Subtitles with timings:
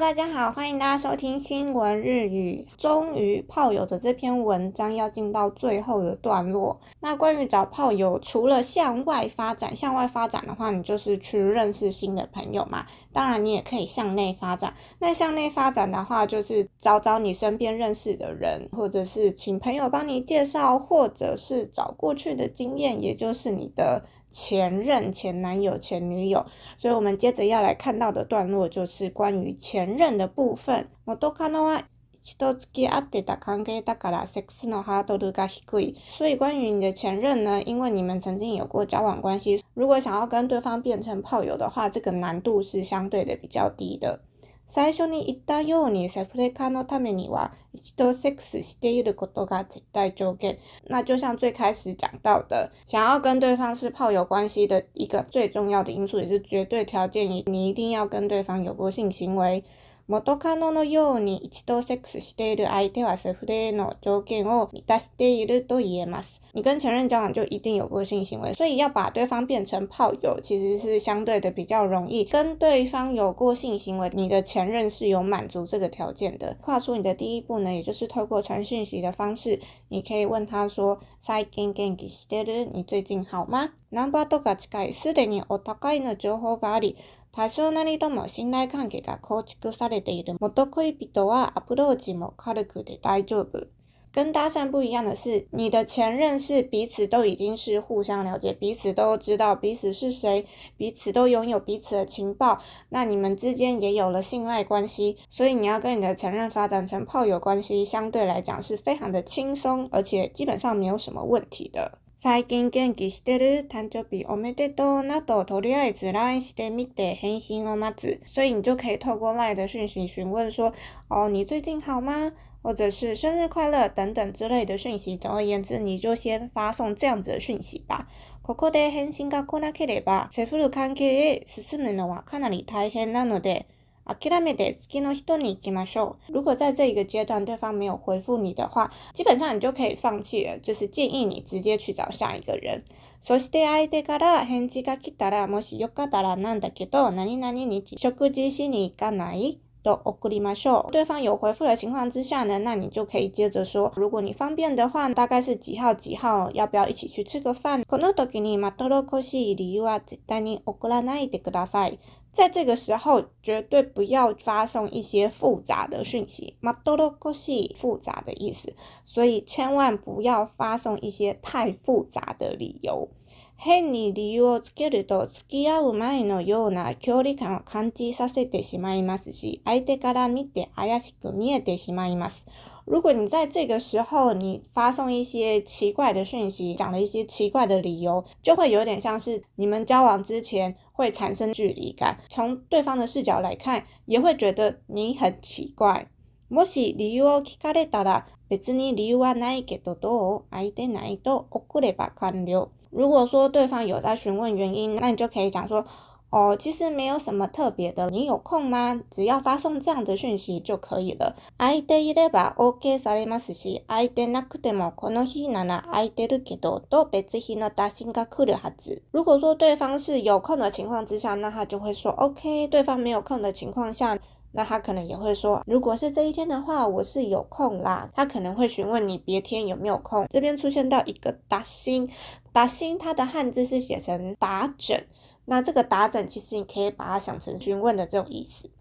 [0.00, 2.64] 大家好，欢迎大家收听新闻日语。
[2.76, 6.80] 终于炮友的这篇文章要进到最后的段落。
[7.00, 12.86] 那关于找炮友，除了向外发展，向外发展的话，你就是去认识新的朋友嘛。
[13.12, 14.72] 当然，你也可以向内发展。
[15.00, 24.04] 那向内发展的话，就是找找你身边认识的人，或者是请朋友帮你介绍，或者是找过去的经验，也就是你的。
[24.30, 26.44] 前任、前男友、前女友，
[26.76, 30.88] 所以我们接着要来看到的段落就是关于前任的部分。
[31.06, 31.82] 我都看到啊，
[32.12, 35.94] 一起都自己阿弟打给大家啦，sex 哈都都该是鬼。
[36.10, 44.20] 所以关于你的前任呢，因为你们曾经有过交往关系，如果想要跟对方变成炮友的话，这个难度是相对的比较低的。
[44.68, 50.58] 最初に言ったように、セフレ化のためには一度セックスしていることが絶対条件。
[50.88, 59.64] 那就像最开始讲到的，想要跟对方是炮友关系的一个最重要的因素，也是绝对条件，你一定要跟对方有过性行为。
[60.10, 66.40] 元カノのように一度セックスしている相手はセフレの条件を満たしていると言えます。
[66.54, 72.24] 你跟前任交往就一定有过性行为，所以要把对方变成炮友其实是相对的比较容易。
[72.24, 76.56] 跟对方有过性行为，你的前任是有满足这个条件的。
[76.62, 82.66] 跨出你的第一步呢，也就是透过传讯息的方式，你可以问他说最近元気してる？
[82.72, 83.72] 你最近好吗？
[83.92, 84.92] ナンバーとか近い。
[84.94, 86.96] すでにお高いの情報があり、
[87.38, 93.68] 多少なりとも信頼関係が構築されている元恋人はアプローチも軽くで大丈夫。
[94.12, 102.58] 跟搭讪不一样的是，你的前任是彼此都已经是互相了解，彼此都知道彼此是谁，彼此都拥有彼此的情报，
[102.88, 111.98] 那你们之间也有了信赖关系，所以你要跟你的前任发展成炮友关系，相对来讲是非常的轻松，而且基本上没有什么问题的。
[112.20, 118.20] 最近元気してる誕生日おめでとうなど、とりあえず LINE してみて返信を待つ。
[118.26, 120.74] 所以你就可以透过 LINE 的讯息询问说，
[121.06, 122.32] 哦，你最近好吗？
[122.60, 125.16] 或者是生日快乐等等之类的讯息。
[125.16, 128.08] 总而言之，你就先发送这样子的讯息吧。
[128.42, 133.66] ここで返信が来なければ、セフル関係へ進むのはかなり大変なので、
[134.14, 136.32] 諦めて次の人に行きましょう。
[136.32, 142.84] 如果在这一个阶段对方没有回复你的话，基本上你就可以放弃了，就是建议你直接去找下一个人。
[143.22, 150.90] そして相手から返事が来たら、もしよかったらなんだけど、何々に食事しに行かないと送りましょう。
[150.92, 157.82] 对方有回复的情况之下呢，那你就可以接着说，如果你方便的话，大概是几号几号，要不要一起去吃个饭？
[157.82, 161.98] この時にまとろこしい理由は絶対に送らないでください。
[162.38, 166.54] 在这个时候，绝对不要发送一些复杂的讯息。
[166.62, 173.08] まどろこし复杂的意思，所以千万不要发送一些太复杂的理由。
[173.56, 182.46] 変に理由をつけると付き合う前のような距離感を感じさせてしまいますし、相手から見て怪しく見えてしまいます。
[182.88, 192.18] 如果你在这个时候你发送一些奇怪的讯息，讲了一些奇怪的理由，就会有点像是你们交往之前会产生距离感。
[192.30, 196.08] 从对方的视角来看，也会觉得你很奇怪。
[196.50, 200.42] もし理由を聞かれたら、別に理由はないけど、どう？
[200.50, 202.70] あれでないで、奥来ば残留。
[202.90, 205.84] 如果说对方有在询问原因，那你就可以讲说。
[206.30, 208.10] 哦，其实没有什么特别的。
[208.10, 209.00] 你有空吗？
[209.10, 211.34] 只要发送这样的讯息就可以了。
[211.56, 213.80] I de ireba, OK, salimasu.
[213.86, 217.56] I de nakutemo konohi nana, I de ru d o to e c h i
[217.56, 222.66] no dasin ga k u 如果说对方是有空的情况之下，那他就会说 OK。
[222.68, 224.18] 对方没有空的情况下，
[224.52, 228.10] 那他可能也会说，如果是这一天的话，我是有空啦。
[228.14, 230.26] 他可能会询问你别天有没有空。
[230.30, 232.08] 这边出现到一个打心，
[232.52, 235.02] 打心它的汉字是写成打枕。
[235.50, 238.68] 那这个打整，其实你可以把它想成询问的这种意思。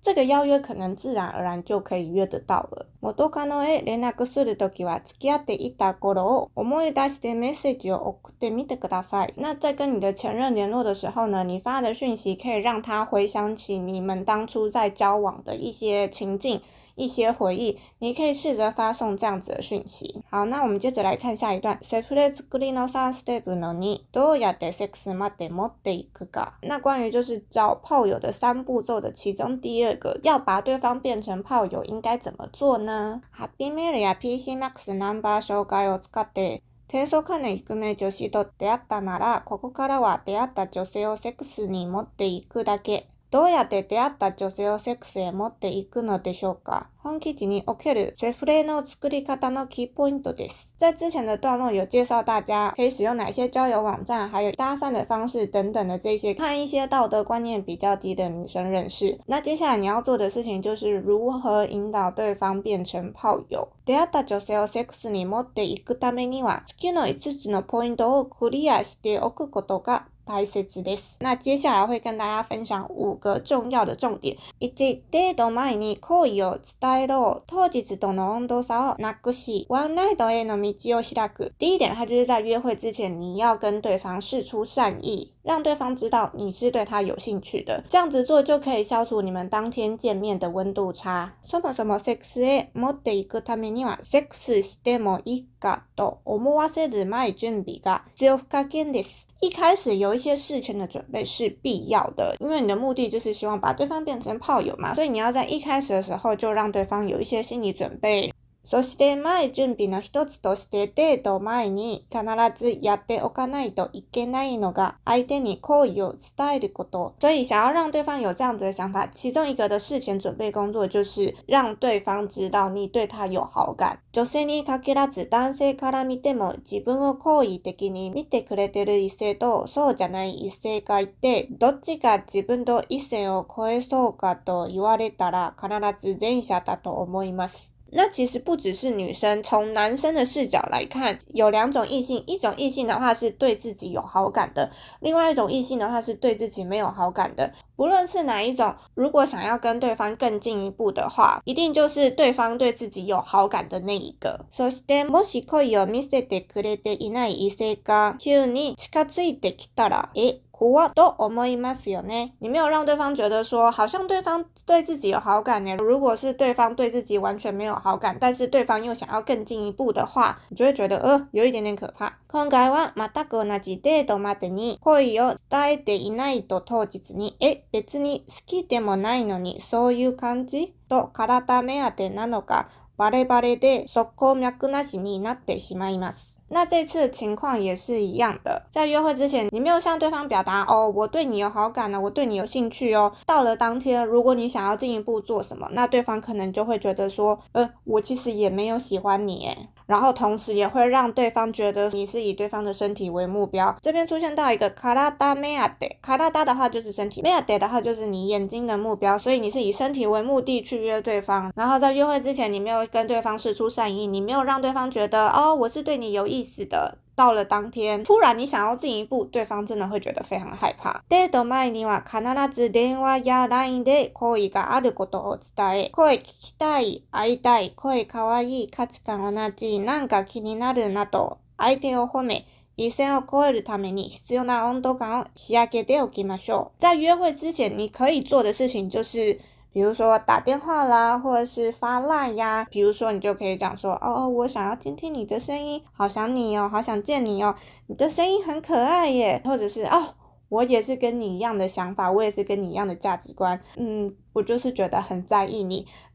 [0.00, 2.86] 这个邀约可能自然而然就可以约得到了。
[3.00, 9.34] 元カノへ連絡するときは付き合っていた頃を思い出してメッセージを送ってみてください。
[9.36, 16.60] 那在跟你的前任联络的时候呢，你发的讯息可以让他回想起你们当初在交往的一些情境。
[16.96, 20.22] 一些回忆，你可以试着发送这样子的讯息。
[20.30, 21.78] 好，那我们接着来看下一段。
[21.82, 26.26] Separate greeno sa stabloni doya de sex ma de mo de g
[26.62, 50.74] 那关于就是找炮友的三步骤的其中第二个，要把对方变成炮友应该怎么做呢？Happy m a i や PC Max ナンバー紹介を使って低俗かね低め女子と出会ったならここからは出会った女性をセックスに持っていくだけどうやって出会った女性をセックスへ持っていくのでしょうか本記事におけるセフレの作り方のキーポイントです。
[50.78, 59.18] 在之前の段落有介绍大家可以使用哪些交友网站，还有搭讪的方式等等的这些，看一些道德观念比较低的女生人士。
[59.26, 63.68] 那接下来你要做的事情就是如何引导对方变成炮友。
[63.86, 71.16] 出会った女性をセックスに持っていくためには、月の5つのポイントをクリアしておくことが大切です。
[71.20, 74.36] 那接下来会跟大家分享五个重要的重点。
[74.58, 77.42] 一デート前に恋を伝えろ。
[77.46, 81.52] 当日との温度差をなくし、ワンナイトへの道を拓く。
[81.60, 85.35] 第一点，它就是在约会之前，你要跟对方示出善意。
[85.46, 91.32] 让对方知道你是对他有兴趣的，这样子做就可以消除你们当天见面的温度差。
[91.48, 99.26] そもそもセックスの目的がためににはセックスしてもいいかと思わせる前準備が必要不可欠です。
[99.40, 108.32] 一开始有一些事情的准备是必要的，因为你的目的就是希望把对方变成炮友嘛，所以你要在一开始的时候就让对方有一些心理准备。
[108.68, 112.18] そして前準備の一つとしてデート前に必
[112.56, 117.14] ずやっておかないといけないのが相手に好意を伝えること。
[117.20, 124.00] 所以想要让对方有这样子的想法，其中一个的事前准备工作就是让对方知道你对他有好感。
[124.12, 135.72] 女性に限らず男性から見ても自分を好意的に見てくれてる異性とそうじゃない異性がいて、どっちが自分と一線を超えそうかと言われたら必
[136.14, 137.75] ず前者だと思います。
[137.92, 147.52] 那其实不只是女生，从男生的视角来看，有两种异性，一种异性的话是对自己有好感的，另外一种异性的话是对自己没有好感的。
[147.76, 154.46] 不论是哪一种，如果想要跟对方更进一步的话，一定就是对方对自己有好感的那一个。
[154.52, 162.34] そしてもし恋を見せてくれていない異性が急に近づいてきたら、え怖と思いますよね。
[162.40, 165.74] 你没有让对方觉得说，好像对方对自己有好感呢。
[165.76, 172.10] 如果是对方对自己完全没有好感，但是对方又想要更进一步的话，你就会觉得呃，有一点点可怕。
[172.28, 186.35] 今回は全く同じ程度までに恋を伝えていないと当日に、え、別に好きでもないのにそういう感じと体目当てなのか、バレバレで速攻脈なしになってしまいます。
[186.48, 193.10] 那这次情况也是一样的，在约会之前，你没有向对方表达哦，我对你有好感呢，我对你有兴趣哦。
[193.26, 199.68] 到了当天，如果你想要进一步做什么，那对方可能就会觉得说，呃，我其实也没有喜欢你哎。
[199.86, 203.72] 然后同时也会让对方觉得你是以对方的身体为目标。
[203.80, 211.52] 这边出现到一个卡拉达梅亚德，卡拉达的话就是身体，梅亚德的话就是你眼睛的目标，所以你是以身体为目的去约对方。
[211.54, 216.35] 然后在约会之前，你没有跟对方示出善意，你没有让对方觉得哦，我是对你有意。
[216.36, 216.98] 意思的。
[217.14, 221.00] 到了当天，突然你想要进一步，对方真的会觉得非常害怕。
[221.08, 222.20] デート前には必
[222.54, 232.44] ず電話や LINE で好意があることを伝え、声聞きたい、会いたい、声可愛い、価値観同じ、なんか気になるなど、相手を褒め、
[232.76, 236.72] 一線を越えるために必要な温度感を仕上げておきましょう。
[236.82, 239.40] 在约会之前，你可以做的事情就是。
[239.76, 242.66] 比如说打电话啦，或者是发赖呀。
[242.70, 247.54] 比如说，你就可以讲说：“哦，我想要听听你的声音，好想你哦，好想见你哦，
[247.88, 250.14] 你的声音很可爱耶。”或者是：“哦，
[250.48, 255.86] 我也是跟你一样的想法，我也是跟你一样的价值观。”嗯，我就是觉得很在意你。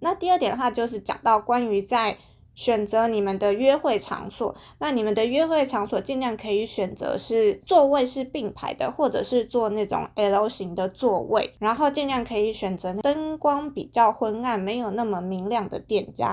[0.00, 2.16] 那第二点的话，就是讲到关于在。
[2.54, 16.30] 选择你们的约会场所，那你们的约会场所尽量可以选择是座位是并排的，或者是坐那种 L 型的座位，然后尽量可以选择灯光比较昏暗、没有那么明亮的店家。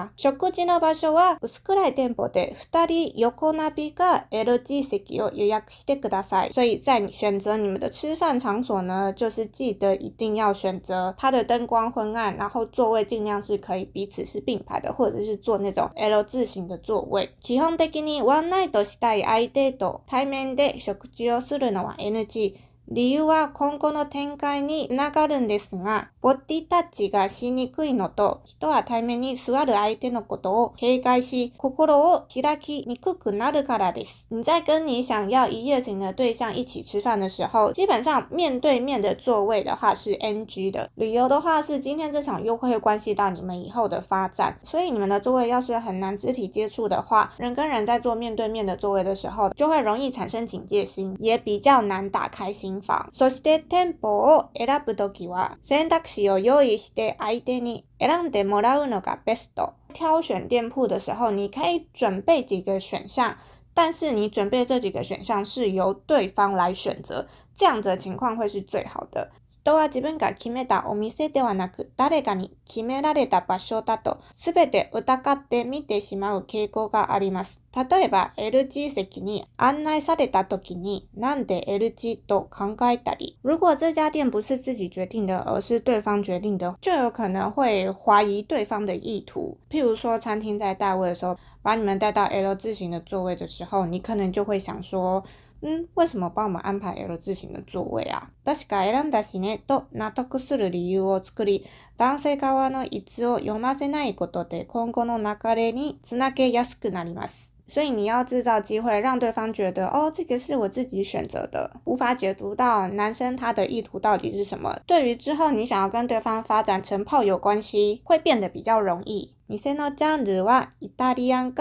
[6.56, 16.17] 所以在你选择你们的吃饭场所呢，就是记得一定要选择它的灯光昏暗，然后座位尽量是可以彼此是并排的，或者是坐那种 L。
[16.24, 17.30] 通信の座位。
[17.42, 22.67] 基本的にワンナイトしたい相手と対面で食事をするのは NG。
[22.89, 34.25] 理由は今後の展開に繋がるんですが、ボディタッチがしにくいのと、人は対面に座る相手のことを警戒し心を開きにくくなるからです。
[34.29, 40.89] 你在跟你想要一夜情的对象一起吃饭的时候，基本上面对面的座位的话是 NG 的。
[40.96, 52.76] 理由的话是今天这场约会关系到你们以后的发展，所以你们的座位要是很难肢体接触的话，人跟人在做面对面的座位的时候就会容易产生警戒心，也比较难打开心。
[53.13, 59.74] そして店舗を選ぶときは選択肢を用意して相手に選んでもらうのがベスト。
[59.93, 63.36] 挑选店铺的时候，你可以准备几个选项，
[63.74, 69.31] 但是你准备这几个选项是由对方来选择，这样的情况会是最好的。
[69.63, 77.60] 人は自分が決めたお店ではなく、誰かに決められた場所だと、すべて疑って見てしまう傾向があります。
[77.84, 89.55] 例えば LG 席に案内された時になんで LG と考えたり、如果这家店不是自己决定的，而是对方决定的，就有可能会怀疑对方的意图。
[89.69, 95.24] 譬如说，餐厅在带位的时候，把你们带到 L 字形的座位的时候，你可能就会想说。
[95.62, 101.65] ん为什么帮我们安排 L 字形的座位啊確か選んだしね、と納得する理由を作り、
[101.98, 107.57] 男性側の一を読ませないことで今後の流れにつなげやすくなります。
[107.68, 114.80] 所以你要制造机会，让对方觉得哦，这个是我自己选择的，无法解读到男生他的意图到底是什么。
[114.88, 119.36] 对于之后你想要跟对方发展成炮友关系，会变得比较容易。
[119.48, 121.52] 你先要讲日话，意大利啊，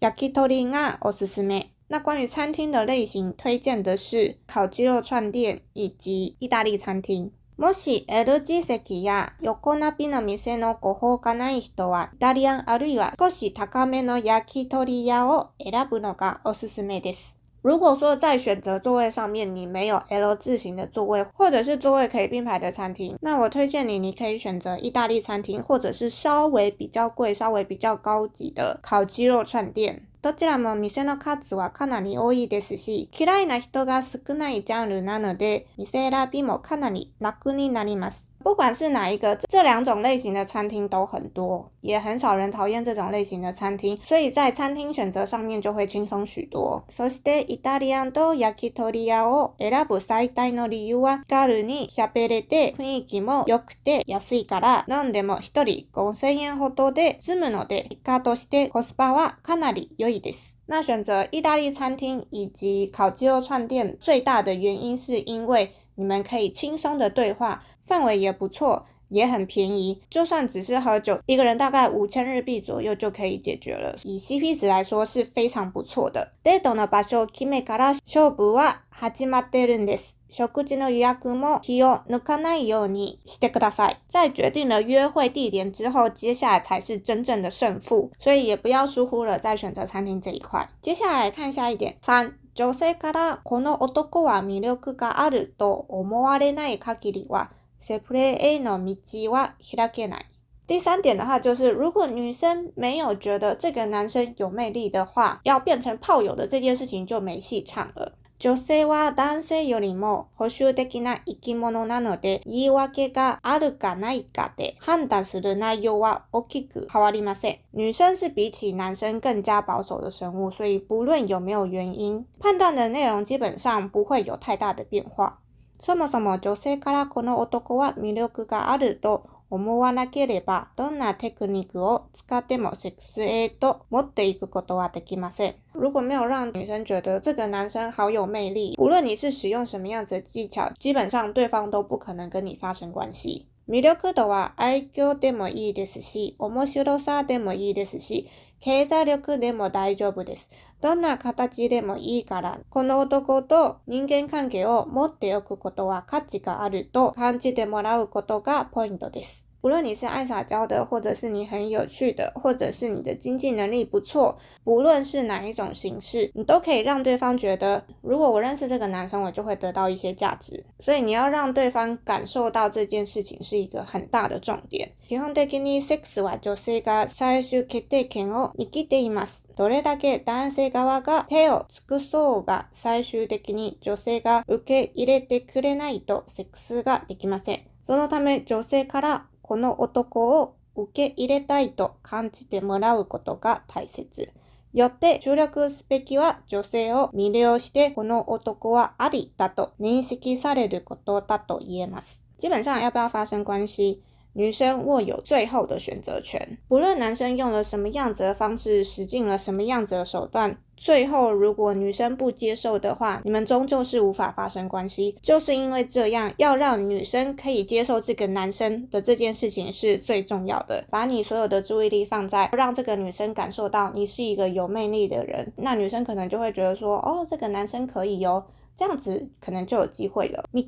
[0.00, 1.66] 焼き鳥啊，お寿司め。
[1.88, 7.30] 那关于餐厅的类型，推荐的是烤鸡肉串店以及意大利餐厅。
[7.58, 17.36] もし L 字席や横並びの店のご法がない人は、タリアンあるいは少し高めの焼き鳥屋を選ぶのがおすすめです。
[17.62, 30.06] 如果说在选择座位上面你没有 L 字形的座位，或者是座位可以并排的餐厅，那我推荐你你可以选择意大利餐厅，或者是稍微比较贵、稍微比较高级的烤鸡肉串店。
[30.22, 38.31] どちらも店の数はかなり多いですし、嫌いな人が少ないジャンルなので、店選びもかなり楽になります。
[38.42, 46.82] 不管是哪一个，这两种类型的餐厅都很多，也很少人讨厌这种类型的餐厅，所以在餐厅选择上面就会轻松许多。
[46.88, 60.58] そしてイタリアンと焼き鳥屋を選ぶ最大の理由は、ガルに喋れて雰囲気も良くて安いから、何でも一人5000円ほどで済むので、結果としてコスパはかなり良いです。
[60.66, 67.62] 那选择意大利餐厅以及烤鸡肉串店最大的原因是因为你们可以轻松的对话。
[67.86, 70.00] 氛围也不错，也很便宜。
[70.08, 73.96] 就算只是喝酒，一个人大概五千日币左右就可以解决了。
[74.04, 76.32] 以 CP 值来说是非常不错的。
[76.42, 80.16] デートの場所決めから勝負は始まってるんです。
[80.34, 83.96] 食事の予約も気を抜かないようにしてください。
[84.08, 90.66] 在决定了约会地点之后，接下来才是真正的胜负，所以也不要疏忽了在选择餐厅这一块。
[90.80, 91.98] 接下来看下一点。
[92.00, 97.50] 三、女性からこの男は魅力があると思われない限りは。
[97.82, 98.96] セプレの道
[99.32, 100.26] は開けない。
[100.68, 108.12] 第三点的话，就是如果女生没有觉得这个男生有魅力的话，要变成炮友的这件事情就没戏唱了。
[108.40, 117.58] 女性は男性よりも保守的な生き物なので、言い訳があるかないかで判断する内容は大きく変わりません。
[117.72, 125.41] 女生是比起男生更加保守的生物，所以不论有没有原因，判断的内容基本上不会有太大的变化。
[125.82, 135.56] そもそも女性からこの男は魅力があると思わなければ、どんなテクニックを使ってもセックスへと持っていくことはできません。
[135.74, 143.48] 如果没有让女生觉得这个男生好有魅力，无论你是使用什么样子的技巧，基本上对方都不可能跟你发生关系。
[143.66, 148.28] 魅力度は愛嬌でもいいですし、面白さでもいいですし、
[148.60, 150.48] 経済力でも大丈夫です。
[150.82, 159.46] どんな形でもいいから、この男と人間関係を持っておくことは価値があると感じてもらうことがポイントです。
[159.62, 170.64] 无论你是爱撒娇的，或者是你很有趣的，或者是你的经济能力不错，不论是哪一种形式，你都可以让对方觉得，如果我认识这个男生，我就会得到一些价值。
[170.80, 174.90] 所以你要让对方感受到这件事情是一个很大的重点。
[175.06, 179.41] 基本的にセックスは女性が最終決定権を握っています。
[179.56, 187.66] どれだけ男性側が手を尽くそうが最終的に女性が受け入れてくれないとセックスができません。
[187.84, 194.30] そのため女性からこの男を受け入れたいと感じてもらうことが大切。
[194.72, 202.24] よって注力すべきは女性を魅了してこの男はありだと認識されることだと言えます。
[202.38, 203.98] 基本上要不要发生关系
[204.34, 215.14] 女生握有最后的选择权，不论男生用了什么样子的方式，使尽了什么样子的手段，最后如果女生不接受的话，你们终究是无法发生关系。
[215.22, 220.82] 就是因为这样，要让女生可以接受这个男生的这件事情是最重要的。
[220.88, 228.46] 把你所有的注意力放在让这个女生感受到你是一个有魅力的人，那女生可能就会觉得说，哦，这个男生可以哦。
[228.76, 230.44] 这样子可能就有机会了。
[230.50, 230.62] 目、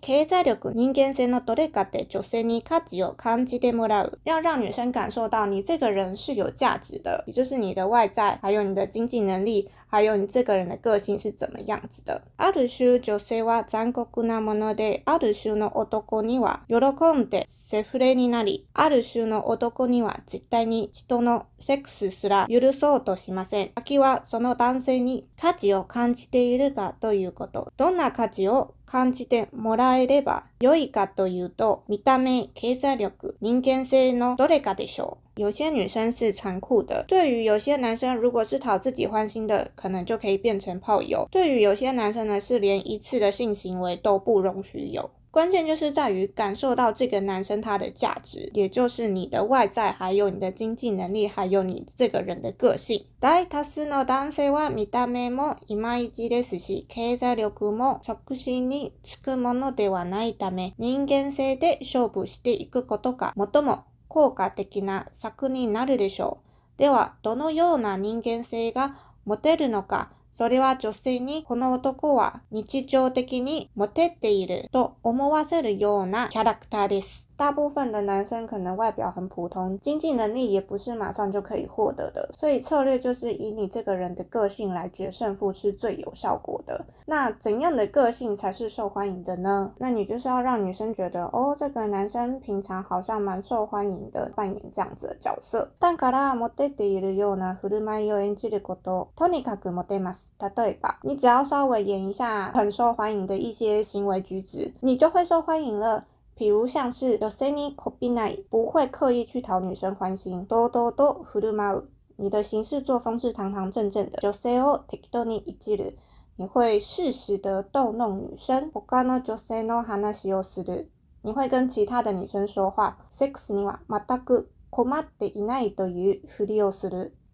[0.00, 9.70] 経済力、人間性のどれかで女性に価値を感じてもらう，要让女生感受到你这个人是有价值的，也就是你的外在，还有你的经济能力。
[9.90, 12.22] 还有你这个人的个性是怎么样子的。
[12.36, 16.74] ある種女性は残酷なもので、ある種の男には喜
[17.18, 23.70] んでセフレになり、ある種の男には絶対に人のセックスすら許そうとしません。
[23.78, 27.72] 先はその男性に価値を感じているかということ。
[27.78, 35.27] どんな価値を感じてもらえれば良いかというと、見た目、経済力、人間性のどれかでしょう。
[35.38, 45.08] 有些女生是残酷的，对于有些男生，如果是讨自己欢心的，可能就可以变成炮友；对于有些男生呢，是连一次的性行为都不容许有。
[45.30, 53.04] 关键就是在于感受到这个男生他的价值，也就是你的外在，还有你的经济能力，还有你这个人的个性。
[53.20, 63.32] 大多数の男性は見た目もイマイチですし、経済力も直心に付くものではないため、人間性で勝負していくことか。
[63.36, 63.84] もも。
[64.18, 66.38] 効果的な策になるでしょ
[66.76, 66.78] う。
[66.80, 77.27] では、どのような人間性が持てるのか、それは女性にこの男は日常的にモテていると思わせるようなキャラクターです。
[77.38, 86.84] 大部分的男生可能外表很普通，经济能力也不是马上就可以获得的，所以策略就是以你这个人的个性来决胜负是最有效果的。
[87.06, 89.72] 那怎样的个性才是受欢迎的呢？
[89.78, 95.58] 那你就是要让女生觉得，哦，这个男生平常好像蛮受欢迎的，扮演这样子的角色。
[95.78, 100.18] o n e s だからモテているような振る舞いを演じること、とにかくモテます。
[100.40, 106.04] 例えば，你只要稍微演一下很受欢迎的一些行为举止，你就会受欢迎了。
[106.38, 111.84] 比如像是 jose c o r 不会刻意去讨女生欢心多多多福禄马尔
[112.16, 115.92] 你的行事作风是堂堂正正的 jose t i k t o
[116.36, 120.86] 你会适时的逗弄女生我刚刚 jose 马尔
[121.22, 126.60] 你会跟其他的女生说话 sexyma 马大哥 komodenai 等于福利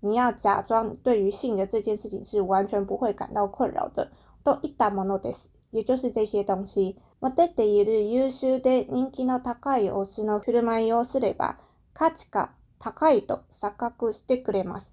[0.01, 4.11] 你要假装对于性的这件事情是完全不会感到困扰的
[4.43, 5.31] 都一大把 n o t
[5.73, 11.57] 也就是这些东西モテている優秀で人気の高いオスの振る舞いをすれば、
[11.95, 14.93] 価値が高いと錯覚してくれます。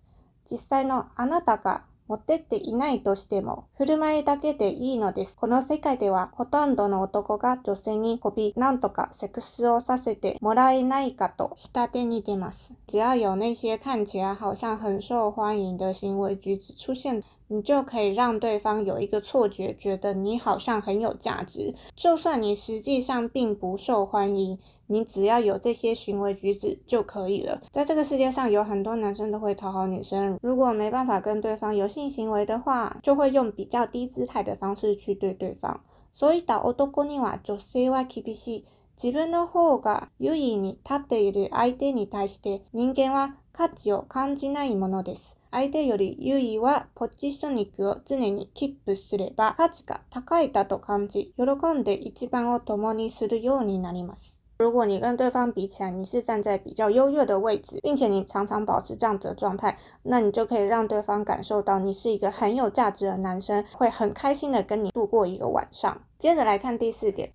[0.50, 5.34] 実際のあなたが持ってっていないとしても、振る舞いだけでいいのです。
[5.34, 12.74] この世界ではほとんどの男が女性に媚び、なんとかセックスをさせてもらえないかと下手に出ます。
[12.88, 24.60] 只要有那些看起来好像很受欢迎的行为举止出现，你就可以让对方有一个错觉，觉得你好像很有价值，就算你实际上并不受欢迎。
[24.92, 27.62] 你只要有这些行为举止就可以了。
[27.72, 35.80] 在这个世界上，有很多男生都会讨好女生，如果没办法跟对方有性行为的话，就会用比较低姿态的方式去对对方。
[36.14, 38.64] そういった男には女性は厳しい。
[39.02, 45.38] 自分の方が優位に立っている相手に対して人間は価値を感じないものです。
[45.52, 51.44] 相手より優位はポジショニックを常にキップすれば価値が高いだと感じ、喜
[51.80, 54.41] んで一番を共にするようになります。
[54.62, 66.00] 如果你跟对方比起来，你是站在比较优越的位置，并且你常常保持这样子的状态，那你就可以让对方感受到你是一个很有价值的男生，会很开心的跟你度过一个晚上。
[66.20, 67.32] 接着来看第四点。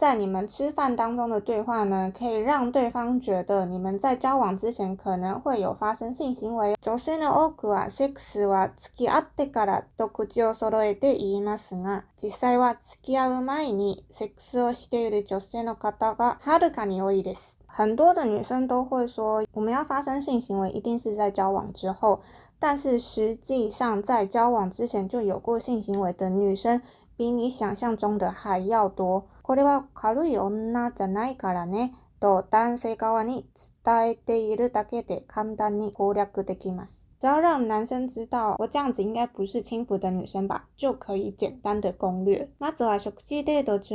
[0.00, 6.74] 在你们吃饭当中的对话呢，可以让对方觉得你们在交往之前可能会有发生性行为。
[6.86, 7.28] 女性の
[7.60, 17.58] はセックスは付きってからと口を揃えて言いますが、実際は付き合う前にセックスをしている女性の方がかです。
[17.66, 22.22] 很多的女生都会说，我们要发生性行为一定是在交往之后，
[22.58, 26.80] 但是实际上在交往之前就有过性行为的女生
[27.18, 29.24] 比你想象中的还要多。
[29.50, 33.44] これは軽い女じゃないからねと男性側に
[33.84, 36.99] 伝えているだけで簡単に攻略できます。
[37.20, 42.48] 只要让男生知道我这样子应该不是轻浮的女生吧，就可以简单的攻略。
[42.58, 43.12] まずは、中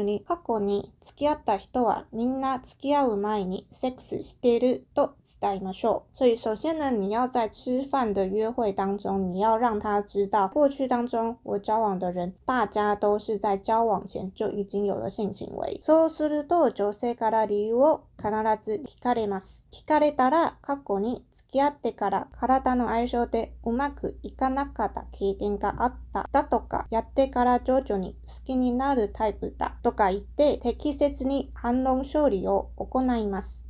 [0.03, 6.03] に過去に付き合った人はみんな付き合う前にセックスしていると伝えましょう。
[6.17, 15.81] 所以首先呢，你要在吃饭的约会当中，你要让他知道，过去当中我交往的人，大家都是在交往前就已经有了性行为。
[15.83, 18.29] そうすると女性から理由を必
[18.63, 19.65] ず聞かれます。
[19.71, 21.44] 聞かれたら、過去に付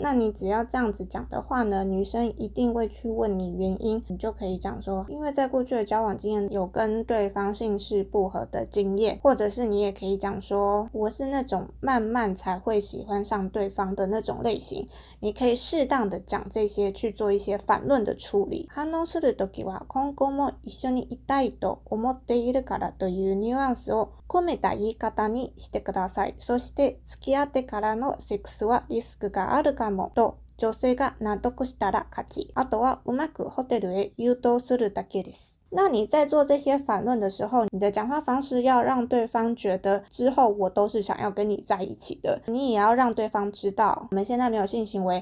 [0.02, 14.88] 那你只要这样子讲的话呢，女生一定会去问你原因，你就可以讲说，因为在过去的交往经验有跟对方性氏不合的经验，或者是你也可以讲说，我是那种慢慢才会喜欢上对方的那种类型，
[15.22, 17.75] 你可以适当的讲这些去做一些反。
[17.78, 18.70] 反論で處理。
[18.74, 26.36] 反応するときは今後も一緒にいたいと思っているからというニュアンスを込めた言い方にしてください。
[26.40, 32.52] そして付き合ってからのセックスはリスクがあるかもと女性が納得したら勝ち。
[32.56, 35.54] あとはうまくホテルへ誘導するだけです。
[35.72, 45.22] 那你在做这些反论的时候，你的讲话方式要让对方觉得之后我都是想要跟你在一起的，你也要让对方知道我们现在没有性行为，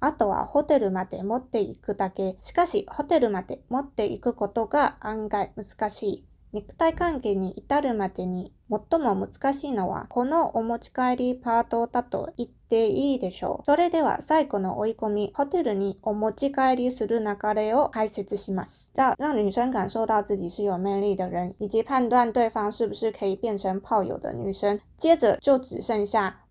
[0.00, 2.36] あとはホテルまで持っていくだけ。
[2.40, 6.24] しかし、ホテルまで持っていくことが案外難しい。
[6.52, 13.66] 肉体関係に至るまでに最も難しいのは、このお持ち帰りパートだと言っていいでしょう。
[13.66, 18.92] それでは最後の追い込み、ホテルにお持ち帰りする流れを解説します。
[18.96, 24.80] 让让女生感受到自己是有魅力的人，以及判断对方是不是可以变成炮友的女生。
[24.96, 26.38] 接着就只剩下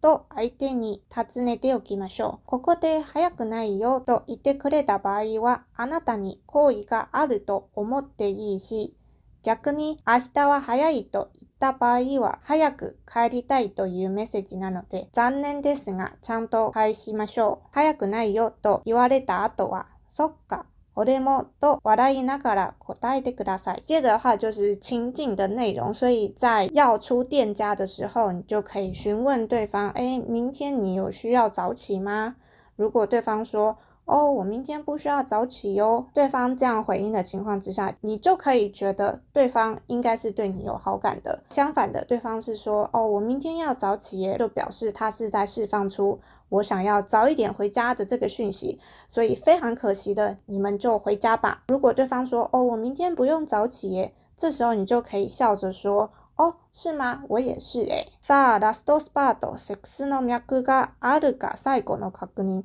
[0.00, 2.46] と相手に尋ねておきましょう。
[2.46, 8.96] ここで早くないよと言ってくれた場合は、あなたに好意があると思っていいし、
[9.42, 17.68] 逆に明日は早いと言った場合は、早く帰りたいというメッセージなので、残念ですが、ちゃんと返しましょう。
[17.72, 23.74] 早くないよと言われた後は、そっか、我者么都话大意那个了，扩大一点的撒。
[23.84, 32.34] 接着的话就是情境的内容，所以在要出店家的时候，你就可以询问对方：哎，明天你有需要早起吗？
[32.76, 33.76] 如果对方说：
[34.06, 36.04] 哦，我明天不需要早起哟。
[36.12, 41.40] 对方这样回应的情况之下，你就可以觉得对方应该是对你有好感的。
[41.50, 46.18] 相反的，对方是说：哦，我明天要早起，耶，就表示他是在释放出。
[46.50, 48.78] 我想要早一点回家的这个讯息，
[49.10, 51.62] 所以非常可惜的，你们就回家吧。
[51.68, 57.22] 如果对方说，哦，我明天不用早起耶，这时候你就可以笑着说，哦，是吗？
[57.28, 58.04] 我也是哎。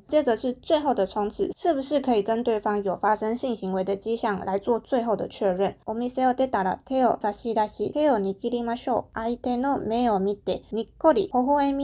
[0.08, 5.76] 接着是最后的冲刺，是不是可以跟对方有发生性行为的迹象来做最后的确认？
[5.86, 6.50] 接着是最后的
[7.16, 11.12] 冲刺，是不是可以跟对方有发生性行为的迹象来做最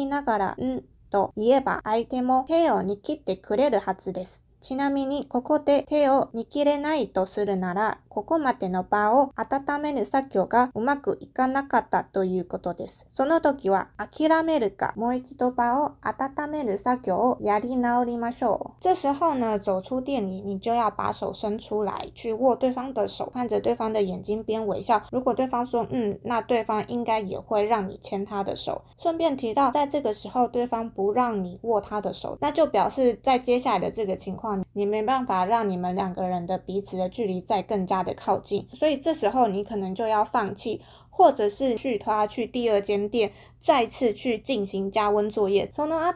[0.00, 0.82] 后的确认？
[1.12, 4.42] と言えば相手も手を握ってくれるはずです。
[4.62, 13.08] ちなみに、ここで手を握れないとするなら、ここまでの場を温める作業がうまくいかなかったということです。
[13.10, 18.78] その時は、諦めるか、もう一度場を温める作業をやり直りましょう。
[18.80, 25.02] 这时候呢，走出店里，你就要把手伸出来，去握对方的手，看着对方的眼睛边微笑。
[25.10, 28.82] 如果对方说うん、那对方应该也会让你牵他的手。
[28.98, 34.51] 顺便提到，在这个时候对方不让你握他的手，那就表示在接下来的这个情况。
[34.72, 45.70] 你没办法让你们两个人的彼此的距离再更加的靠近，所以这时候你可能就要放弃，或者是去他去第二间店，再次去进行加温作业。
[45.74, 46.12] その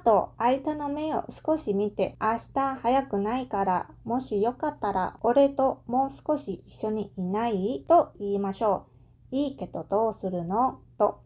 [0.89, 8.87] めを少し見て明日早くないからもしよかったら俺ともう少し一緒にいないと言いましょ
[9.33, 11.26] ういいけどどうするのと。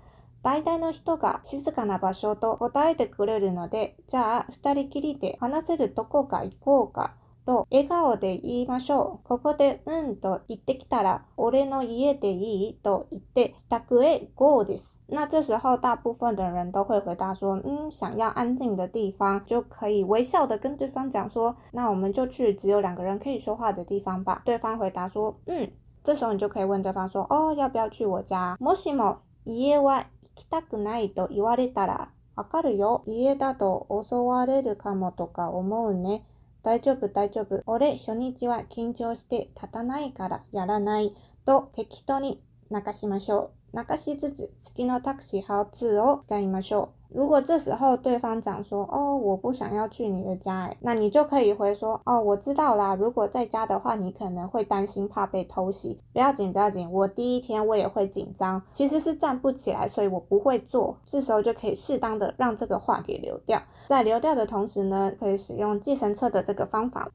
[0.43, 7.13] 大体の人が静かな場所と答えてくれるので、じゃあ二人きりで話せるとこか行こうか
[7.45, 9.27] と笑顔で言いましょう。
[9.27, 14.99] ここでうんと言ってきたら、俺の家でいいと言って、自宅へ go です。
[15.09, 24.41] 那这时候，大部分的人都会回答说，嗯，想要安静的地方，就可以微笑的跟对方讲说，那我们就去只有两个人可以说话的地方吧。
[24.43, 25.69] 对方回答说，嗯。
[26.03, 28.57] 这时候你就可以问对方说，哦，要不要去我家？
[28.59, 30.05] もしも家は
[30.41, 33.03] 来たくないと言われたら、わかるよ。
[33.05, 36.25] 家だと襲われるかもとか思うね。
[36.63, 37.61] 大丈夫大丈夫。
[37.67, 41.13] 俺初日は緊張して立たないからやらない。
[41.45, 43.75] と適当に泣かしましょう。
[43.75, 47.00] 泣かしつつ月のタクシーハウツーを使いましょう。
[47.13, 52.95] 如果这时候对方讲说：“哦，我不想要去你的家，诶，那你就可以回说：哦，我知道啦。
[52.95, 67.09] 如果在家的话，你可能会担心怕被偷袭，不要紧，不要紧，我第一天我也会紧张，其实是站不起来，所以我不会做。”这时候就可以适当的让这个话给留掉，在留掉的同时呢，可以使用计程车的这个方法。”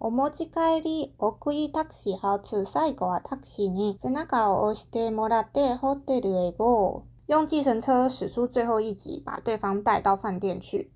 [7.26, 10.92] 用计程车驶出最后一集，把对方带到饭店去。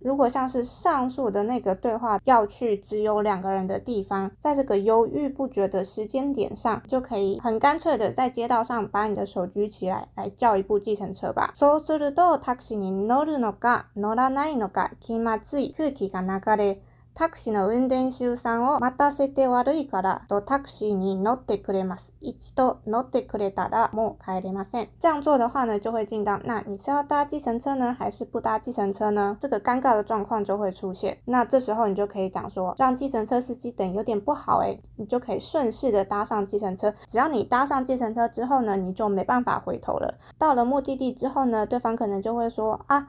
[0.00, 11.54] 如果像是上述的那个对话，要去只有两个人的地方，在这个犹豫不决的时间点上，就可以很干脆的在街道上把你的手举起来，来叫一部计程车吧。
[11.56, 16.82] そうするとタクシーに乗るのか乗らないのか決まつい空気が流れ。
[17.18, 22.14] タクシーの運転手さんを待たせて悪いから、とタクシーに乗ってくれます。
[22.20, 24.90] 一度乗ってくれたらもう帰れません。
[25.00, 29.34] 这样做的话呢，就会进到，那你是要搭计程车呢，还是不搭计程车呢？
[29.40, 31.16] 这个尴尬的状况就会出现。
[31.24, 36.92] 那这时候你就可以讲说，让计程车司机等有点不好哎，你就可以顺势的搭上计程车。
[37.08, 40.16] 只要你搭上计程车之后呢，你就没办法回头了。
[40.36, 43.08] 到了目的地之后呢，对方可能就会说啊。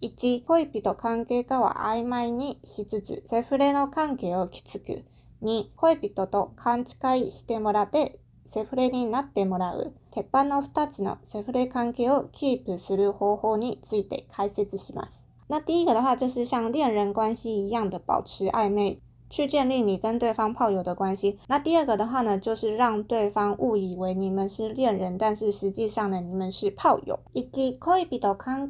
[0.00, 5.04] 1、恋人関係かは曖昧にしつつ、セフレの関係をきつく。
[5.42, 9.92] 2、恋人と勘違いしてもらって、セフレになってもらう。
[10.12, 15.26] 鉄板の2つのセフレ関係をキープする方法について解説します。
[15.48, 21.38] 那第一个的话，就是像恋人关系一样的保持暧昧，去建立你跟对方炮友的关系。
[21.48, 27.18] 那第二个的话呢，就是让对方误以为你们是恋人，但是实际上呢，你们是炮友。
[27.32, 28.00] 以及，恋人关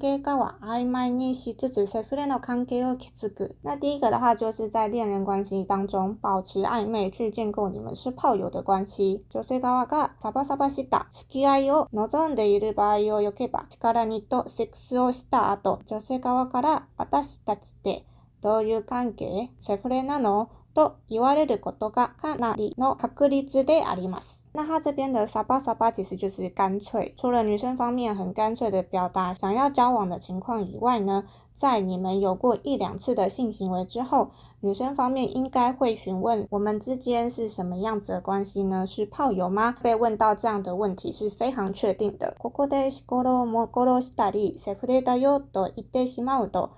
[0.01, 3.49] 系和暧昧练习，是指训练的关系要坚固。
[3.63, 9.25] 那第一个的话，就是在恋人关系当中保持暧昧，去建构你们是炮友的关系。
[9.33, 18.05] 女性側がサバサバした付き合いを望んでいる場合を避けば力にとセックスをした後、女性側から私たちで
[18.41, 24.45] どういう関係セフレなのと言われることがかなりの確率であります。
[24.55, 27.13] ナハズビンドサパサパジュス干脆。
[27.17, 31.25] 除了女生方面很干脆的表达想要交往的情况以外呢，
[31.57, 38.87] 在你们有过一两次的性行为之后，女生方面应该会询问我们之间是什么样子的关系呢？
[38.87, 39.75] 是炮友吗？
[39.83, 42.37] 被问到这样的问题是非常确定的。
[42.39, 46.71] ここでシコロもコロしたりセフレだよと言ってしまうと。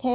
[0.00, 0.10] 如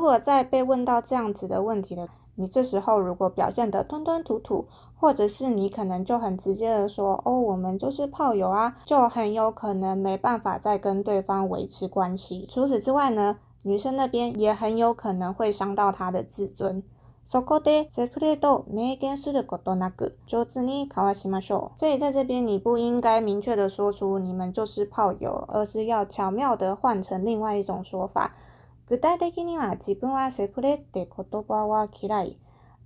[0.00, 4.66] 果在被问到这样子的问题的，你这时候如果表现得吞吞吐吐，
[4.98, 12.46] 或者是你可能就很直接的说，哦，我们就是炮友啊，就很有可能没办法再跟对方维持关系。
[12.50, 16.82] 除此之外呢，女生那边也很有可能会伤到她的自尊。
[17.30, 21.78] そこでセフレと明言することなく上手に交わしましょう。
[21.78, 28.34] 所以在这边你不应该明确的说出你们就是炮友，而是要巧妙的换成另外一种说法。
[28.88, 31.06] 具体的には自分はセフレって言
[31.44, 32.36] 葉は嫌い。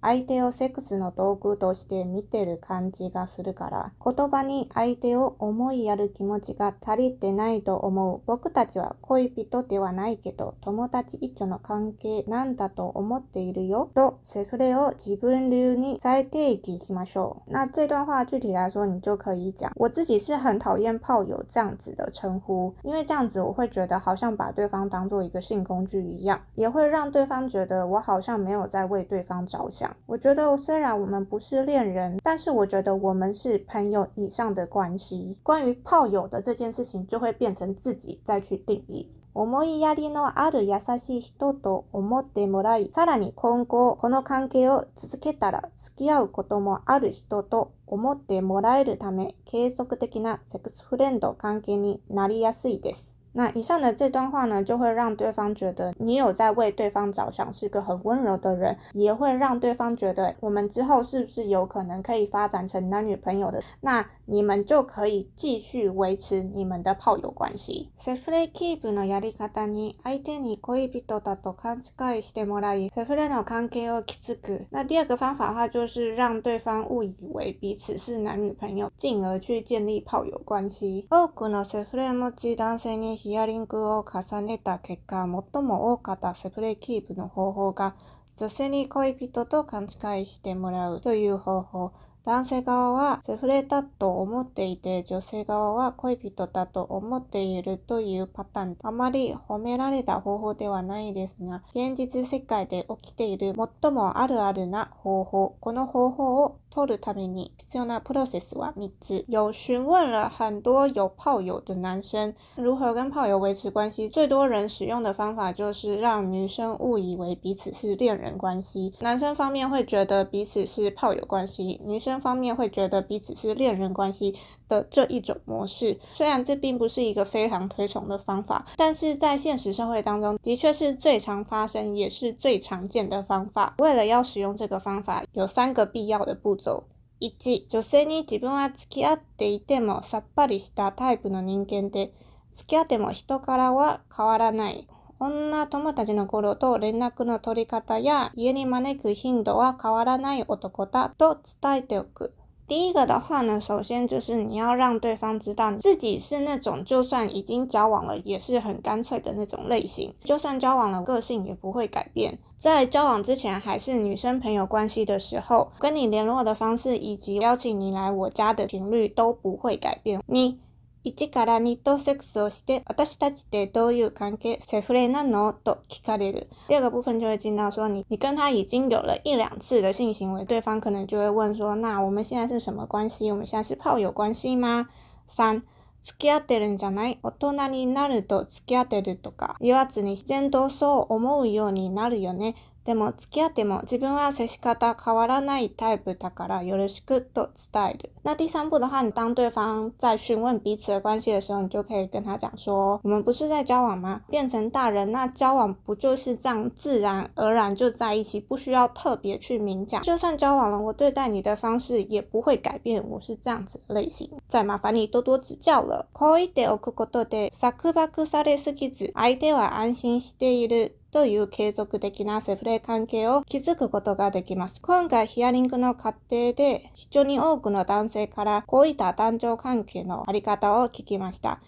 [0.04, 8.20] 相手をセックスの道具として見てる感じがするから、言葉に相手を思いやる気持ちが足りてないと思う。
[8.26, 13.90] 僕たちは恋人ではないけど、友達一緒の関係なんだと思っているよ。
[13.94, 17.50] と、セフレを自分流に再定義しましょう。
[17.50, 29.93] 那这段话具体来说，你就可以讲，我自己是很讨厌炮友这样子的称呼，因为这样子我会觉得好像把对方当作一个性工具一样，也会让对方觉得我好像没有在为对方着想。
[30.07, 35.37] 我觉得虽然我们不是恋人，但是我觉得我们是朋友以上的关系。
[35.42, 39.11] 关于炮友的这件事情，就会变成自己再去定义。
[39.35, 53.13] 思いやりのある優しい人と思ってもらい、さらに今後この関係を続けたら付き合うこともある人と思ってもらえるため、継続的なセックスフレンド関係になりやすいです。
[53.36, 63.60] 那以上的这段话呢，就会让对方觉得你有在为对方着想，是个很温柔的人，也会让对方觉得我们之后是不是有可能可以发展成男女朋友的。
[63.80, 67.90] 那你们就可以继续维持你们的炮友关系。
[68.00, 74.66] セフレキープのやり方に相手に恋人だと勘違いしてもらい、セフレの関係をきく。
[74.70, 81.06] 那第二个方法的话，就是让对方误以为彼此是男女朋友，进而去建立炮友关系。
[81.10, 83.23] 僕のセフレも既当事に。
[83.24, 85.22] ヒアリングを重ねた結果、
[85.54, 87.96] 最も多かったセプレーキープの方法が、
[88.37, 89.87] 女性に恋人と勘違
[90.20, 91.94] いしてもらうという方法、
[92.26, 98.76] 男性側はセフレだと思っていて、女性側は恋人だと思っているというパターン。
[98.82, 105.58] あまり褒められた方法ではないですが、現実世界で起きている最もあるあるな方法。
[105.60, 109.26] この方法を取るために必要なプロセスは3つ。
[109.28, 118.94] 有询问了很多有炮友的男生如何跟炮友维持关系，最多人使用的方法就是让女生误以为彼此是恋人关系。
[119.00, 122.13] 男生方面会觉得彼此是炮友关系，女生。
[122.20, 124.35] 方面会觉得彼此是恋人关系
[124.68, 133.74] 的这一种模式，虽然这并不是一个非常推崇的方法，但是在现实社会当中的确是最常发生也是最常见的方法。
[133.79, 136.85] 为了要使用这个方法，有三个必要的步骤：
[137.18, 142.12] 一、即使に自分は付き合っていてもさっぱりしたタイプの人間で、
[142.53, 144.87] 付き合っても人からは変わらない。
[145.24, 152.34] こんな友達の頃と連絡の取り方や家に招く頻度は変わらない男だ」と伝えておく。
[152.68, 162.38] D がの話ね、首先就是你要让对方知道自己是那种就算已经交往了也是很干脆的那种类型，就算交往了个性也不会改变。
[162.58, 170.22] 在交往之前还是女生朋友关系的时候，跟你联络的方式以及邀请你来我家的频率都不会改变。
[170.26, 170.58] 你
[171.04, 176.48] 1から2とセックスをして、私たちってどういう関係セフレなのと聞かれる。
[176.68, 183.30] 第二个部分就会进到说你，你跟他已经有了一两次的性行为，对方可能就会问说，那我们现在是什么关系？
[183.30, 184.88] 我们现在是炮友关系吗
[185.30, 185.60] ？?3
[186.02, 192.56] 付き合ってるんじゃない大人になると付き合ってるとか言わずに自然とそう思うようになるよね。
[192.84, 198.10] でも付き合っても自分は接し方変わらないタイプだからよろしくと伝える。
[198.22, 204.20] 那第三步的话，你当对方在询问彼此的关系的时候，你就可以跟他讲说：“我们不是在交往吗？
[204.28, 210.02] 变成大人，那交往不就是这样自然而然就在一起，不需要特别去明讲。
[210.02, 214.30] 就算交往了，我对待你的方式也不会改变，我是这样子的类型。
[214.48, 220.98] 再麻烦你多多指教了。”恋でおくことで束縛されすぎず、相手は安心している。
[221.14, 224.83] という継続的なセフレ関係を築くことができます。
[224.83, 231.61] 今回ヒアリングの過程で非常に多くの男性からこういった男女関係のあり方を聞きました。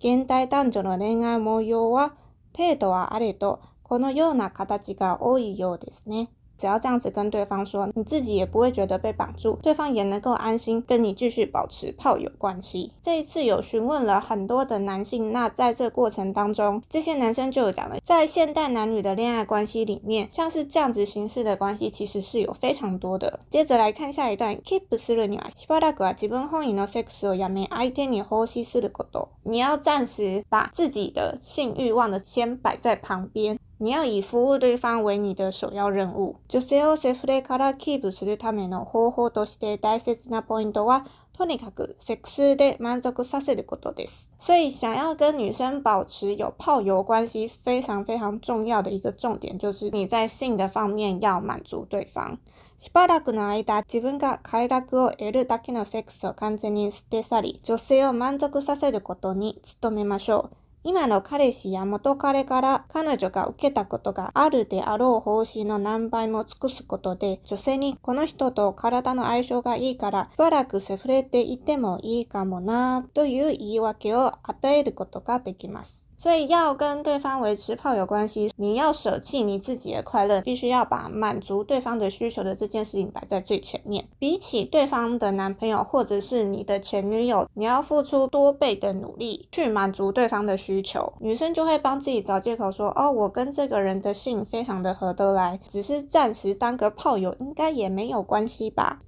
[0.00, 2.14] 現代男女の恋愛模様は
[2.54, 6.30] 程度はあれど、このような形が多いようですね。
[6.60, 12.92] 只要这样子跟对方说，你自己也不会觉得被绑住，对方也能够安心跟你继续保持炮友关系。
[13.00, 23.40] 这一次有询问了很多的男性，那在这过程当中，这些男生就有讲了，在现代男女的恋爱关系里面，像是这样子形式的关系，其实是有非常多的。
[23.48, 29.28] 接着来看下一段，Keep するにはしばらくは自分本位のセックスをやめ、相手に奉仕すること。
[29.44, 33.58] 你要暂时把自己的性欲望的先摆在旁边。
[33.82, 36.36] 你要以服务对方为你的首要任务。
[36.52, 44.30] 女性をセフレからキープするための方法として大切なポイントは、とにかくセックスで満足させることです。
[44.38, 52.36] 所以，想要跟女生保持有泡友关系，非常非常重要的一个重点就是你在性的方面要满足对方。
[52.78, 60.56] しばらくの間、自分が快楽を得るだけのセックスを完全に捨て去り、女性を満足させることに努めましょう。
[60.82, 76.09] 今の彼氏や元彼から彼女が受けたことがあるであろう方針の何倍も尽くすことで、女性にこの人と体の相性がいいから、しばらくセフレていてもいいかもなという言い訳を与えることができます。
[76.20, 84.06] 所以要跟对方维持炮友关系，你要舍弃你自己的快乐，必须要把满足对方的需求的这件事情摆在最前面。
[84.18, 91.10] 比起对方的男朋友或者是你的前女友，你要付出多倍的努力去满足对方的需求。
[91.20, 99.00] 女生就会帮自己找借口说：哦，我跟这个人的性非常的合得来，只是暂时当个炮友应该也没有关系吧。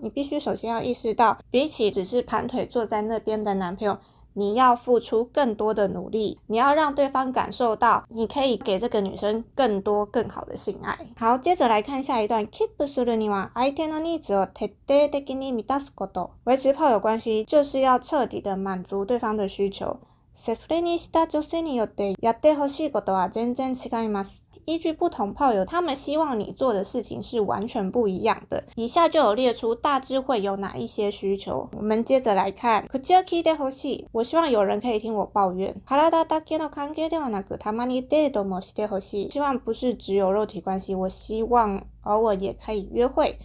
[0.00, 3.98] 你必须首先要意识到，比起只是盘腿坐在那边的男朋友，
[4.34, 10.96] 你要付出更多的努力，你要让对方感受到你可以给这个女生更多、更好的性爱。
[11.16, 12.46] 好，接着来看下一段。
[16.44, 19.96] 维持炮友关系就是要彻底的满足对方的需求。
[24.64, 28.62] 依据不同炮友，他们希望你做的事情是完全不一样的。
[28.76, 32.88] 以下就有列出大智慧有哪一些需求，我们接着来看。
[34.12, 35.74] 我希望有人可以听我抱怨。
[39.30, 41.82] 希望不是只有肉体关系，我希望。
[42.02, 43.38] 偶尔也可以约会。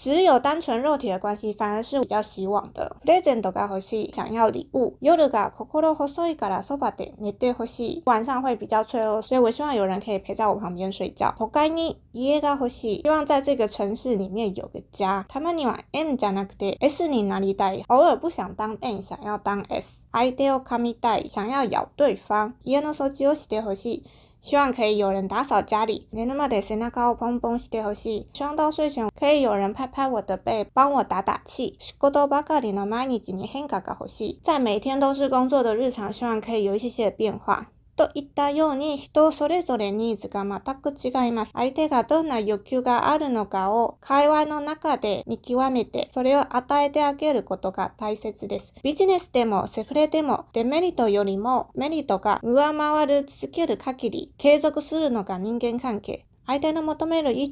[0.00, 2.96] 只有单纯肉体的关系，反而是比较希望的。
[3.04, 4.96] 最近都该或许想要礼物。
[5.00, 7.06] 有的心口里或许该来说话的。
[7.18, 11.32] 有的或许晚上会比较脆弱，所以我希望有人可以陪在我旁边睡觉。
[11.38, 15.24] 大概呢，有希望在这个城市里面有个家。
[15.28, 17.80] 他们呢，M 家那边，S 你哪里带？
[17.88, 20.00] 偶尔不想当 M，想要当 S。
[20.10, 22.54] 爱的要卡米带，想要咬对方。
[22.64, 24.02] 有的手指要洗的或许。
[24.42, 26.08] 希望可以有人打扫家里。
[26.10, 31.76] 你那么得谁那高かポンポン戏，希望到睡前可以有人拍拍我的背，帮我打打气。
[31.78, 37.70] 是仕多巴か里の毎尼に尼黑嘎嘎し戏，在每天都是工作的日常，希望可以有一些些变化。
[37.96, 40.92] といったように人それぞれニーズが全く
[41.24, 41.52] 違います。
[41.54, 48.74] 相手がどんな欲求があるのかを会話の中で見極めてそれを与えてあげることが大切です。
[48.82, 56.26] ビジネスでもセフレでもデメリットよりもメリットが上回る続ける限り継続するのが人間関係。
[56.46, 56.94] アイデンティ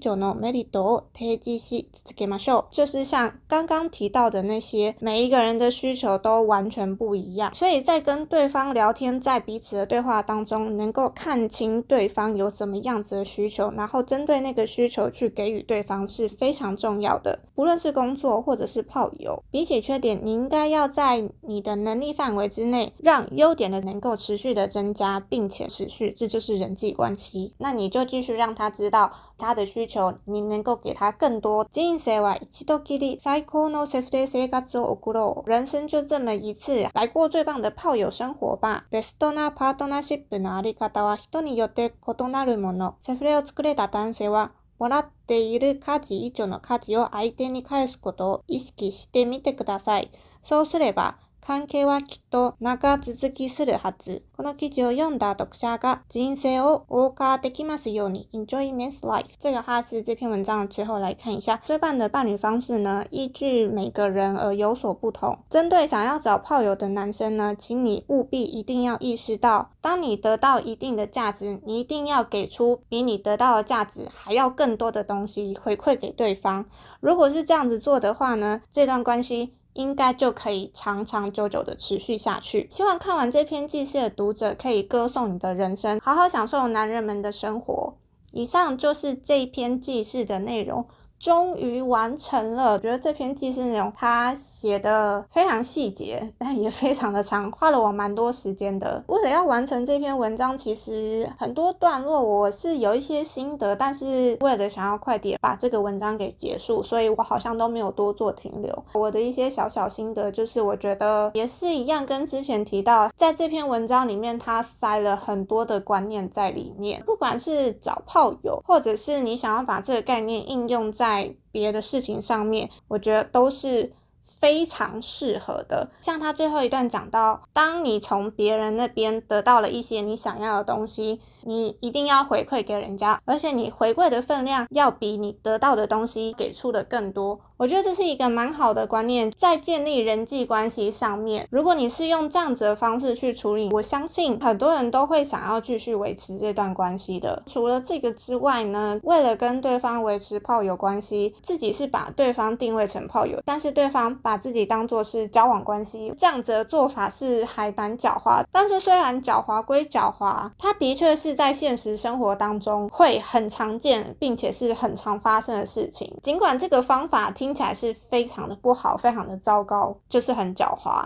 [0.01, 1.87] ティのメリットを提示し
[2.27, 2.65] ましょう。
[2.75, 17.39] 就是像刚刚提到的那些，每一个人的需求都完全不一样，所以在跟对方聊天，在彼此的对话当中，能够看清对方有什么样子的需求，然后针对那个需求去给予对方是非常重要的。
[17.55, 27.53] 不论是工作或者是泡友，比起缺点，你应该要在你的能力范围之内，让优点的能够持续的增加，并且持续，这就是人际关系。
[27.59, 28.73] 那你就继续让他。
[28.79, 31.67] 知道他的需求你能够给他更多。
[31.75, 35.51] 人生は一度きり、最高のセフレ生活を送ろう。
[35.53, 38.85] 人生就这么一次、来过最棒的炮友生活吧。
[38.93, 42.95] ベストなパートナーシップのあり方は人によって異なるもの。
[43.01, 50.13] セフレを作れた男性は、もらっている家事以上の家事を相手に返すことを意識してみてください。
[50.45, 51.19] そうすれば、
[51.49, 54.23] 関係はきっと長続きするはず。
[54.37, 59.29] この記事を読んだ読者が人生をオーできますように、enjoyment life。
[59.41, 65.39] 这个哈是这篇文章最后来看一下，最棒的伴侣方式呢，依据每个人而有所不同。
[65.49, 76.67] 针对想要找炮友的男生呢，请你务必一定要意识到，当你得到一定的价值，你一定要给出比你得到的价值还要更多的东西回馈给对方。
[77.01, 79.55] 如果是这样子做的话呢，这段关系。
[79.75, 82.67] 应该就可以长长久久的持续下去。
[82.71, 87.97] 希望看完这篇记事的读者可以歌颂你的人生，好好享受男人们的生活。
[88.33, 90.87] 以上就是这一篇记事的内容。
[91.19, 99.03] 终于完成了，觉得这篇记事内容他写的非常细节，但也非常的长，花了我蛮多时间的。
[99.09, 108.85] 为了要完成这篇文章，其实很多段落我是有一些心得，但是为了想要快点把这个文章给结束，所以我好像都没有多做停留。
[108.95, 121.08] 我的一些小小心得就是，我觉得也是一样，跟之前提到，在这篇文章里面，他塞了很多的观念在里面，不管是找炮友，或者是你想要把这个概念应用在。
[121.09, 123.91] 在别的事情上面，我觉得都是
[124.23, 125.89] 非常适合的。
[126.03, 131.19] 像他最后一段讲到，当你从别人那边得到了一些你想要的东西。
[131.49, 137.41] 你一定要回馈给人家，而且你回馈的分量要比你得到的东西给出的更多。
[137.57, 147.43] 我觉得这是一个蛮好的观念，在建立人际关系上面，如果你是用这样子的方式去处理，我相信很多人都会想要继续维持这段关系的。
[147.47, 158.45] 除了这个之外呢，为了跟对方维持炮友关系，自己是把对方定位成炮友，但是对方把自己当做是交往关系，这样子的做法是还蛮狡猾。
[158.53, 161.38] 但是虽然狡猾归狡猾，他的确是。
[161.39, 166.17] 在现实生活当中会很常见，并且是很常发生的事情。
[166.21, 171.05] 尽管这个方法听起来是非常的不好、非常的糟糕，就是很狡猾，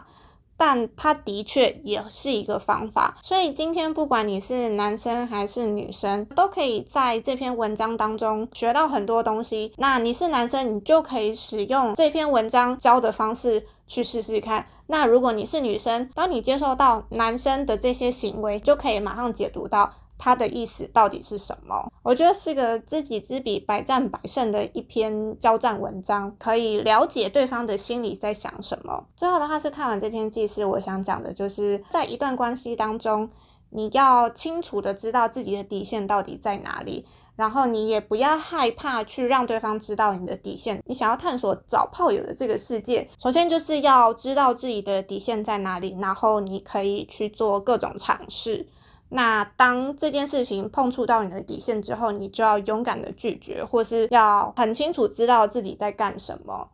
[0.57, 3.14] 但它的确也是一个方法。
[3.22, 9.74] 所以今天不管你是男生还是女生，都可以在这篇文章当中学到很多东西。
[9.76, 14.64] 那你是男生，你就可以使用这篇文章教的方式去试试看。
[14.87, 19.93] 那如果你是女生，当你接受到男生的这些行为，就可以马上解读到。
[20.22, 21.90] 他的意思到底是什么？
[22.04, 29.04] 我觉得是个知己知彼，百战百胜的一篇交战文章，可以了解对方的心理在想什么。
[29.16, 33.28] 最后的话是看完这篇记事，我想讲的就是在一段关系当中，
[33.70, 37.04] 你要清楚的知道自己的底线到底在哪里，
[37.34, 40.80] 然后你也不要害怕去让对方知道你的底线。
[40.86, 48.68] 你想要探索找炮友的这个世界，首先就是要知道自己的底线在哪里，然后你可以去做各种尝试。
[49.12, 56.68] 那当这件事情碰触到你的底线之后，你就要勇敢的拒绝，或是要很清楚知道自己在干什么。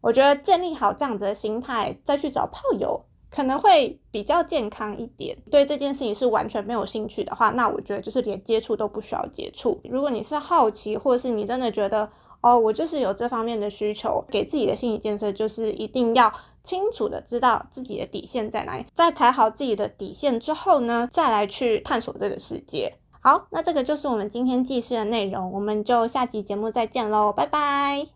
[0.00, 5.36] 我觉得建立好这样子的心态，再去找炮友可能会比较健康一点。
[5.50, 9.78] 对这件事情是完全没有兴趣的话，那我觉得就是连接触都不需要接触。
[9.84, 12.10] 如果你是好奇，或是你真的觉得，
[12.42, 16.30] 哦，我就是有这方面的需求，给自己的心理建设就是一定要
[16.62, 22.92] 清楚的知道自己的底线在哪里，在踩好自己的底线之后呢，再来去探索这个世界。
[23.20, 28.04] 好，那这个就是我们今天记事的内容，我们就下期节目再见喽，拜拜。